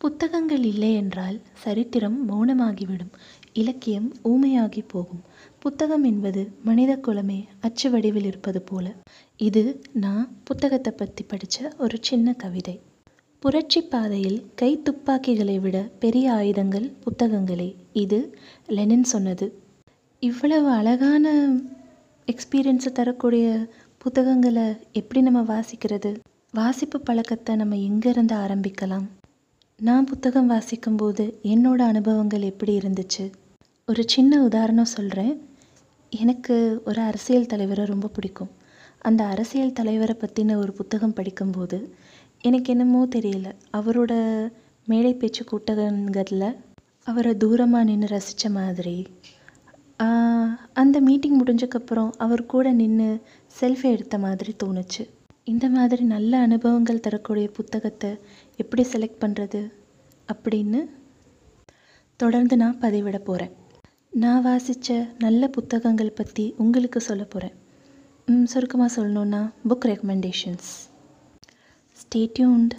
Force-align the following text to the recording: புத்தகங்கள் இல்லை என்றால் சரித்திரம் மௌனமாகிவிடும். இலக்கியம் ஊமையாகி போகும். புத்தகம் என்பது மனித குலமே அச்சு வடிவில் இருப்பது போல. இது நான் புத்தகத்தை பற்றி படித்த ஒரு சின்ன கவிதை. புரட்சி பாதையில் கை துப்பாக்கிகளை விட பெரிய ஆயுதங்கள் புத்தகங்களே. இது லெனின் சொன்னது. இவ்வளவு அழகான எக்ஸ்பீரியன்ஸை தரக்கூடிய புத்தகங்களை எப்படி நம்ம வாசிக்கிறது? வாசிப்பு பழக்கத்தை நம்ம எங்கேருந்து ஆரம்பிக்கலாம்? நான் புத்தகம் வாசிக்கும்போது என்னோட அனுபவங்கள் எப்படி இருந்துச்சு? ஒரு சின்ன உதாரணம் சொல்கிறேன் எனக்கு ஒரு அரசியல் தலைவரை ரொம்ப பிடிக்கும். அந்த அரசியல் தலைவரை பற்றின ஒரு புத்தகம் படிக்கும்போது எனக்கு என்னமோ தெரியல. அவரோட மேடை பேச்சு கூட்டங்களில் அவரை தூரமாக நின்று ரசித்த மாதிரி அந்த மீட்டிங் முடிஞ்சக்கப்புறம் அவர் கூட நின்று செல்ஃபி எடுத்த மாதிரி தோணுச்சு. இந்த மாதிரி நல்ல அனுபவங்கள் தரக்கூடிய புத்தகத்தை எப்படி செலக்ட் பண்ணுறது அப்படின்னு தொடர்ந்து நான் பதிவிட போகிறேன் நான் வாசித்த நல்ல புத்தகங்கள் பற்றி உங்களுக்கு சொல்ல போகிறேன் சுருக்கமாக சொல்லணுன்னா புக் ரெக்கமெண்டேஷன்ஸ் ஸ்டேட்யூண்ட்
புத்தகங்கள் 0.00 0.62
இல்லை 0.64 0.94
என்றால் 0.94 1.40
சரித்திரம் 1.52 2.16
மௌனமாகிவிடும். 2.30 3.10
இலக்கியம் 3.52 4.14
ஊமையாகி 4.24 4.82
போகும். 4.86 5.20
புத்தகம் 5.58 6.04
என்பது 6.04 6.42
மனித 6.64 6.92
குலமே 6.96 7.44
அச்சு 7.60 7.90
வடிவில் 7.90 8.24
இருப்பது 8.24 8.62
போல. 8.62 8.94
இது 9.36 9.80
நான் 9.92 10.24
புத்தகத்தை 10.44 10.92
பற்றி 10.92 11.24
படித்த 11.24 11.74
ஒரு 11.78 11.98
சின்ன 12.00 12.32
கவிதை. 12.32 12.80
புரட்சி 13.38 13.82
பாதையில் 13.82 14.40
கை 14.54 14.82
துப்பாக்கிகளை 14.82 15.58
விட 15.58 15.90
பெரிய 15.98 16.32
ஆயுதங்கள் 16.32 16.88
புத்தகங்களே. 17.04 17.74
இது 17.92 18.38
லெனின் 18.66 19.04
சொன்னது. 19.04 19.48
இவ்வளவு 20.22 20.68
அழகான 20.70 21.54
எக்ஸ்பீரியன்ஸை 22.28 22.92
தரக்கூடிய 22.92 23.46
புத்தகங்களை 23.98 24.68
எப்படி 24.92 25.20
நம்ம 25.20 25.40
வாசிக்கிறது? 25.54 26.18
வாசிப்பு 26.52 27.00
பழக்கத்தை 27.00 27.54
நம்ம 27.56 27.76
எங்கேருந்து 27.76 28.36
ஆரம்பிக்கலாம்? 28.44 29.08
நான் 29.80 30.04
புத்தகம் 30.04 30.48
வாசிக்கும்போது 30.50 31.24
என்னோட 31.42 31.80
அனுபவங்கள் 31.82 32.42
எப்படி 32.42 32.72
இருந்துச்சு? 32.78 33.24
ஒரு 33.88 34.02
சின்ன 34.06 34.40
உதாரணம் 34.44 34.90
சொல்கிறேன் 34.94 35.30
எனக்கு 36.12 36.56
ஒரு 36.84 37.00
அரசியல் 37.00 37.46
தலைவரை 37.46 37.84
ரொம்ப 37.84 38.08
பிடிக்கும். 38.08 38.50
அந்த 38.98 39.24
அரசியல் 39.24 39.72
தலைவரை 39.72 40.16
பற்றின 40.18 40.56
ஒரு 40.56 40.72
புத்தகம் 40.72 41.12
படிக்கும்போது 41.12 41.78
எனக்கு 42.42 42.70
என்னமோ 42.72 43.00
தெரியல. 43.16 43.48
அவரோட 43.72 44.12
மேடை 44.86 45.12
பேச்சு 45.14 45.44
கூட்டங்களில் 45.44 46.48
அவரை 47.06 47.32
தூரமாக 47.44 47.84
நின்று 47.84 48.10
ரசித்த 48.16 48.50
மாதிரி 48.50 48.96
அந்த 50.82 50.96
மீட்டிங் 51.00 51.40
முடிஞ்சக்கப்புறம் 51.40 52.12
அவர் 52.18 52.44
கூட 52.46 52.66
நின்று 52.72 53.08
செல்ஃபி 53.60 53.88
எடுத்த 53.96 54.18
மாதிரி 54.18 54.54
தோணுச்சு. 54.64 55.02
இந்த 55.46 55.66
மாதிரி 55.68 56.02
நல்ல 56.06 56.32
அனுபவங்கள் 56.38 57.00
தரக்கூடிய 57.00 57.46
புத்தகத்தை 57.50 58.10
எப்படி 58.58 58.82
செலக்ட் 58.82 59.22
பண்ணுறது 59.24 59.60
அப்படின்னு 60.28 60.80
தொடர்ந்து 62.20 62.56
நான் 62.56 62.80
பதிவிட 62.80 63.18
போகிறேன் 63.18 63.54
நான் 64.14 64.42
வாசித்த 64.42 64.98
நல்ல 65.18 65.48
புத்தகங்கள் 65.48 66.12
பற்றி 66.12 66.44
உங்களுக்கு 66.56 67.00
சொல்ல 67.00 67.24
போகிறேன் 67.24 67.56
சுருக்கமாக 68.46 68.90
சொல்லணுன்னா 68.96 69.42
புக் 69.68 69.86
ரெக்கமெண்டேஷன்ஸ் 69.86 70.70
ஸ்டேட்யூண்ட் 71.96 72.74